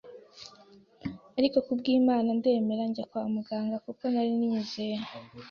[1.37, 4.97] ariko ku bw’Imana ndemera njya kwa muganga kuko nari nyizeye